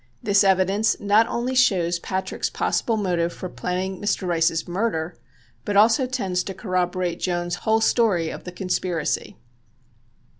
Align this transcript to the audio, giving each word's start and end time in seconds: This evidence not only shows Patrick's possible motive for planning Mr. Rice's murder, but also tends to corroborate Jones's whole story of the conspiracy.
This 0.23 0.43
evidence 0.43 0.99
not 0.99 1.27
only 1.27 1.53
shows 1.53 1.99
Patrick's 1.99 2.49
possible 2.49 2.97
motive 2.97 3.31
for 3.31 3.49
planning 3.49 4.01
Mr. 4.01 4.25
Rice's 4.27 4.67
murder, 4.67 5.15
but 5.63 5.77
also 5.77 6.07
tends 6.07 6.43
to 6.45 6.55
corroborate 6.55 7.19
Jones's 7.19 7.59
whole 7.65 7.81
story 7.81 8.31
of 8.31 8.43
the 8.43 8.51
conspiracy. 8.51 9.37